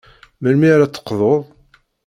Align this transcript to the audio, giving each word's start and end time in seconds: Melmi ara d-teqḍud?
Melmi 0.41 0.67
ara 0.73 0.85
d-teqḍud? 0.87 1.41